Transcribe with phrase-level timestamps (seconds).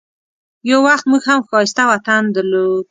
[0.69, 2.79] یو وخت موږ هم ښایسته وطن درلود.